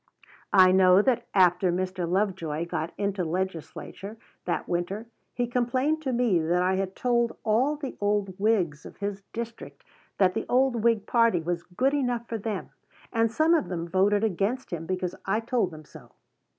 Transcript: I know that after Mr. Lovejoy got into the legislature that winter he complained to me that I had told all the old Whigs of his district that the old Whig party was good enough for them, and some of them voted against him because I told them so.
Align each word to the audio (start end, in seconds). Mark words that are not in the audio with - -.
I 0.55 0.71
know 0.71 1.03
that 1.03 1.27
after 1.35 1.71
Mr. 1.71 2.09
Lovejoy 2.09 2.65
got 2.65 2.91
into 2.97 3.21
the 3.23 3.29
legislature 3.29 4.17
that 4.45 4.67
winter 4.67 5.05
he 5.35 5.45
complained 5.45 6.01
to 6.01 6.11
me 6.11 6.39
that 6.39 6.63
I 6.63 6.77
had 6.77 6.95
told 6.95 7.37
all 7.43 7.75
the 7.75 7.95
old 8.01 8.33
Whigs 8.39 8.83
of 8.83 8.97
his 8.97 9.21
district 9.31 9.83
that 10.17 10.33
the 10.33 10.47
old 10.49 10.77
Whig 10.81 11.05
party 11.05 11.39
was 11.43 11.61
good 11.61 11.93
enough 11.93 12.27
for 12.27 12.39
them, 12.39 12.71
and 13.13 13.31
some 13.31 13.53
of 13.53 13.67
them 13.69 13.87
voted 13.87 14.23
against 14.23 14.73
him 14.73 14.87
because 14.87 15.13
I 15.27 15.39
told 15.39 15.69
them 15.69 15.85
so. 15.85 16.11